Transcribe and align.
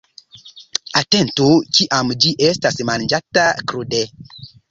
Atentu 1.01 1.49
kiam 1.79 2.09
ĝi 2.25 2.33
estas 2.49 2.79
manĝata 2.91 3.47
krude. 3.73 4.03